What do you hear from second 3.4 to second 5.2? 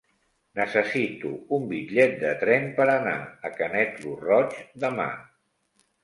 a Canet lo Roig demà.